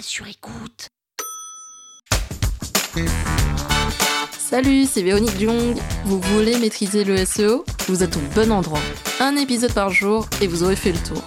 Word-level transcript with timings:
sur 0.00 0.26
écoute. 0.26 0.88
Salut, 4.38 4.84
c'est 4.84 5.02
Véronique 5.02 5.38
Jung. 5.38 5.76
Vous 6.04 6.20
voulez 6.20 6.58
maîtriser 6.58 7.04
le 7.04 7.24
SEO 7.24 7.64
Vous 7.88 8.02
êtes 8.02 8.16
au 8.16 8.20
bon 8.34 8.52
endroit. 8.52 8.80
Un 9.20 9.36
épisode 9.36 9.72
par 9.72 9.90
jour 9.90 10.26
et 10.40 10.46
vous 10.46 10.62
aurez 10.62 10.76
fait 10.76 10.92
le 10.92 10.98
tour. 10.98 11.22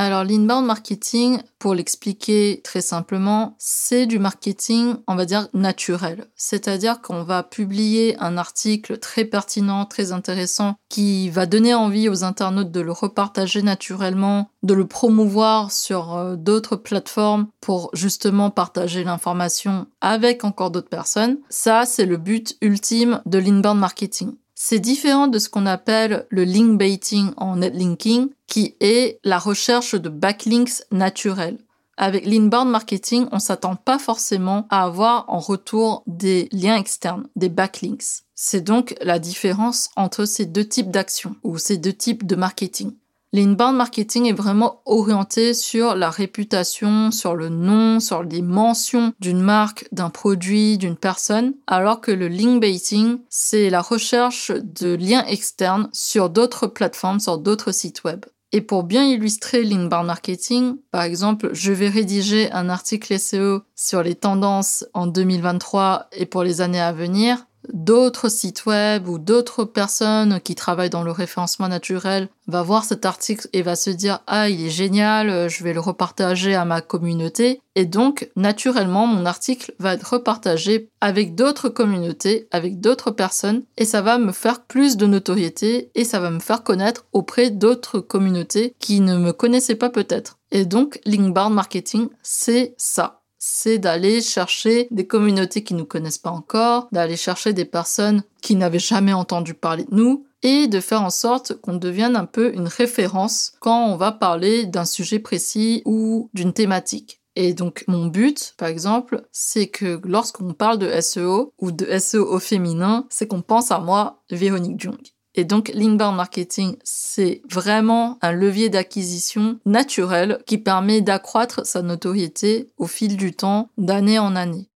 Alors 0.00 0.22
l'inbound 0.22 0.64
marketing, 0.64 1.40
pour 1.58 1.74
l'expliquer 1.74 2.60
très 2.62 2.80
simplement, 2.80 3.56
c'est 3.58 4.06
du 4.06 4.20
marketing, 4.20 4.94
on 5.08 5.16
va 5.16 5.24
dire, 5.24 5.48
naturel. 5.54 6.28
C'est-à-dire 6.36 7.02
qu'on 7.02 7.24
va 7.24 7.42
publier 7.42 8.16
un 8.20 8.38
article 8.38 8.98
très 8.98 9.24
pertinent, 9.24 9.86
très 9.86 10.12
intéressant, 10.12 10.76
qui 10.88 11.30
va 11.30 11.46
donner 11.46 11.74
envie 11.74 12.08
aux 12.08 12.22
internautes 12.22 12.70
de 12.70 12.80
le 12.80 12.92
repartager 12.92 13.62
naturellement, 13.62 14.50
de 14.62 14.72
le 14.72 14.86
promouvoir 14.86 15.72
sur 15.72 16.14
euh, 16.14 16.36
d'autres 16.36 16.76
plateformes 16.76 17.48
pour 17.60 17.90
justement 17.92 18.50
partager 18.50 19.02
l'information 19.02 19.88
avec 20.00 20.44
encore 20.44 20.70
d'autres 20.70 20.88
personnes. 20.88 21.38
Ça, 21.48 21.86
c'est 21.86 22.06
le 22.06 22.18
but 22.18 22.56
ultime 22.62 23.20
de 23.26 23.38
l'inbound 23.38 23.80
marketing. 23.80 24.36
C'est 24.60 24.80
différent 24.80 25.28
de 25.28 25.38
ce 25.38 25.48
qu'on 25.48 25.66
appelle 25.66 26.26
le 26.30 26.42
link 26.42 26.78
baiting 26.78 27.30
en 27.36 27.56
netlinking, 27.56 28.28
qui 28.48 28.74
est 28.80 29.20
la 29.22 29.38
recherche 29.38 29.94
de 29.94 30.08
backlinks 30.08 30.82
naturels. 30.90 31.58
Avec 31.96 32.26
l'inbound 32.26 32.70
marketing, 32.70 33.26
on 33.32 33.38
s'attend 33.38 33.76
pas 33.76 33.98
forcément 33.98 34.66
à 34.70 34.84
avoir 34.84 35.24
en 35.28 35.38
retour 35.38 36.02
des 36.06 36.48
liens 36.52 36.76
externes, 36.76 37.28
des 37.36 37.48
backlinks. 37.48 38.22
C'est 38.34 38.60
donc 38.60 38.94
la 39.00 39.18
différence 39.18 39.90
entre 39.96 40.24
ces 40.24 40.46
deux 40.46 40.66
types 40.66 40.90
d'actions 40.90 41.36
ou 41.42 41.58
ces 41.58 41.76
deux 41.76 41.92
types 41.92 42.24
de 42.24 42.36
marketing. 42.36 42.94
L'inbound 43.32 43.76
marketing 43.76 44.26
est 44.26 44.32
vraiment 44.32 44.80
orienté 44.86 45.52
sur 45.52 45.94
la 45.94 46.08
réputation, 46.08 47.10
sur 47.10 47.34
le 47.34 47.50
nom, 47.50 48.00
sur 48.00 48.22
les 48.22 48.40
mentions 48.40 49.12
d'une 49.20 49.42
marque, 49.42 49.86
d'un 49.92 50.08
produit, 50.08 50.78
d'une 50.78 50.96
personne, 50.96 51.52
alors 51.66 52.00
que 52.00 52.10
le 52.10 52.28
link 52.28 52.62
baiting, 52.62 53.18
c'est 53.28 53.68
la 53.68 53.82
recherche 53.82 54.50
de 54.50 54.94
liens 54.94 55.26
externes 55.26 55.90
sur 55.92 56.30
d'autres 56.30 56.68
plateformes, 56.68 57.20
sur 57.20 57.36
d'autres 57.36 57.72
sites 57.72 58.02
web. 58.04 58.24
Et 58.52 58.62
pour 58.62 58.84
bien 58.84 59.04
illustrer 59.04 59.62
l'inbound 59.62 60.06
marketing, 60.06 60.76
par 60.90 61.02
exemple, 61.02 61.50
je 61.52 61.72
vais 61.72 61.88
rédiger 61.88 62.50
un 62.52 62.70
article 62.70 63.18
SEO 63.18 63.62
sur 63.74 64.02
les 64.02 64.14
tendances 64.14 64.86
en 64.94 65.06
2023 65.06 66.08
et 66.12 66.24
pour 66.24 66.44
les 66.44 66.62
années 66.62 66.80
à 66.80 66.92
venir 66.92 67.47
d'autres 67.88 68.28
sites 68.28 68.66
web 68.66 69.08
ou 69.08 69.18
d'autres 69.18 69.64
personnes 69.64 70.42
qui 70.42 70.54
travaillent 70.54 70.90
dans 70.90 71.02
le 71.02 71.10
référencement 71.10 71.68
naturel 71.68 72.28
va 72.46 72.62
voir 72.62 72.84
cet 72.84 73.06
article 73.06 73.48
et 73.54 73.62
va 73.62 73.76
se 73.76 73.88
dire 73.88 74.20
ah 74.26 74.50
il 74.50 74.66
est 74.66 74.70
génial, 74.70 75.30
euh, 75.30 75.48
je 75.48 75.64
vais 75.64 75.72
le 75.72 75.80
repartager 75.80 76.54
à 76.54 76.66
ma 76.66 76.82
communauté 76.82 77.62
et 77.76 77.86
donc 77.86 78.28
naturellement 78.36 79.06
mon 79.06 79.24
article 79.24 79.72
va 79.78 79.94
être 79.94 80.12
repartagé 80.12 80.90
avec 81.00 81.34
d'autres 81.34 81.70
communautés, 81.70 82.46
avec 82.50 82.78
d'autres 82.78 83.10
personnes 83.10 83.62
et 83.78 83.86
ça 83.86 84.02
va 84.02 84.18
me 84.18 84.32
faire 84.32 84.64
plus 84.64 84.98
de 84.98 85.06
notoriété 85.06 85.90
et 85.94 86.04
ça 86.04 86.20
va 86.20 86.28
me 86.28 86.40
faire 86.40 86.64
connaître 86.64 87.06
auprès 87.14 87.48
d'autres 87.48 88.00
communautés 88.00 88.74
qui 88.80 89.00
ne 89.00 89.16
me 89.16 89.32
connaissaient 89.32 89.76
pas 89.76 89.88
peut-être. 89.88 90.36
Et 90.50 90.66
donc 90.66 91.00
linkbound 91.06 91.54
marketing 91.54 92.10
c'est 92.22 92.74
ça 92.76 93.22
c'est 93.38 93.78
d'aller 93.78 94.20
chercher 94.20 94.88
des 94.90 95.06
communautés 95.06 95.62
qui 95.64 95.74
ne 95.74 95.80
nous 95.80 95.86
connaissent 95.86 96.18
pas 96.18 96.30
encore, 96.30 96.88
d'aller 96.92 97.16
chercher 97.16 97.52
des 97.52 97.64
personnes 97.64 98.22
qui 98.42 98.56
n'avaient 98.56 98.78
jamais 98.78 99.12
entendu 99.12 99.54
parler 99.54 99.84
de 99.84 99.94
nous, 99.94 100.24
et 100.42 100.68
de 100.68 100.80
faire 100.80 101.02
en 101.02 101.10
sorte 101.10 101.54
qu'on 101.60 101.76
devienne 101.76 102.16
un 102.16 102.24
peu 102.24 102.54
une 102.54 102.68
référence 102.68 103.52
quand 103.60 103.86
on 103.86 103.96
va 103.96 104.12
parler 104.12 104.66
d'un 104.66 104.84
sujet 104.84 105.18
précis 105.18 105.82
ou 105.84 106.30
d'une 106.32 106.52
thématique. 106.52 107.20
Et 107.34 107.54
donc 107.54 107.84
mon 107.86 108.06
but, 108.06 108.54
par 108.56 108.68
exemple, 108.68 109.22
c'est 109.30 109.68
que 109.68 110.00
lorsqu'on 110.04 110.54
parle 110.54 110.78
de 110.78 111.00
SEO 111.00 111.54
ou 111.58 111.70
de 111.70 111.98
SEO 111.98 112.38
féminin, 112.40 113.06
c'est 113.10 113.28
qu'on 113.28 113.42
pense 113.42 113.70
à 113.70 113.78
moi, 113.78 114.22
Véronique 114.30 114.80
Jung. 114.80 114.98
Et 115.38 115.44
donc, 115.44 115.70
l'inbound 115.72 116.16
marketing, 116.16 116.78
c'est 116.82 117.42
vraiment 117.48 118.18
un 118.22 118.32
levier 118.32 118.70
d'acquisition 118.70 119.60
naturel 119.66 120.42
qui 120.48 120.58
permet 120.58 121.00
d'accroître 121.00 121.64
sa 121.64 121.80
notoriété 121.80 122.72
au 122.76 122.88
fil 122.88 123.16
du 123.16 123.32
temps, 123.32 123.70
d'année 123.78 124.18
en 124.18 124.34
année. 124.34 124.68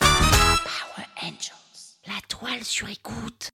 Power 0.00 1.06
Angels. 1.22 1.98
La 2.06 2.14
toile 2.28 2.64
sur 2.64 2.88
écoute. 2.88 3.50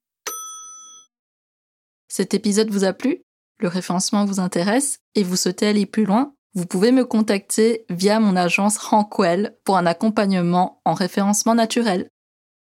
Cet 2.07 2.33
épisode 2.33 2.71
vous 2.71 2.85
a 2.85 2.93
plu? 2.93 3.23
Le 3.59 3.67
référencement 3.67 4.25
vous 4.25 4.39
intéresse? 4.39 5.01
Et 5.17 5.25
vous 5.25 5.35
souhaitez 5.35 5.67
aller 5.67 5.85
plus 5.85 6.05
loin? 6.05 6.33
Vous 6.55 6.67
pouvez 6.67 6.93
me 6.93 7.05
contacter 7.05 7.87
via 7.91 8.21
mon 8.21 8.37
agence 8.37 8.79
Rankwell 8.79 9.59
pour 9.65 9.77
un 9.77 9.87
accompagnement 9.87 10.81
en 10.85 10.95
référencement 10.95 11.57
naturel. 11.57 12.09